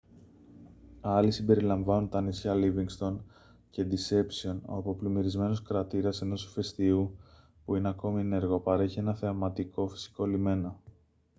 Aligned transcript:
άλλοι 1.01 1.31
συμπεριλαμβάνουν 1.31 2.09
τα 2.09 2.21
νησιά 2.21 2.53
λίβινγκστον 2.53 3.25
και 3.69 3.83
ντισέπσιον 3.83 4.61
όπου 4.65 4.89
ο 4.89 4.93
πλημμυρισμένος 4.93 5.61
κρατήρας 5.61 6.21
ενός 6.21 6.45
ηφαιστείου 6.45 7.17
που 7.65 7.75
είναι 7.75 7.89
ακόμη 7.89 8.19
ενεργό 8.19 8.59
παρέχει 8.59 8.99
έναν 8.99 9.15
θεαματικό 9.15 9.87
φυσικό 9.87 10.25
λιμένα 10.25 10.79